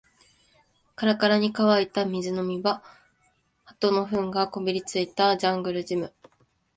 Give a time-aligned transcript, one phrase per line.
[0.95, 2.81] カラカラに乾いた水飲み場、
[3.65, 6.11] 鳩の糞がこびりついたジャングルジム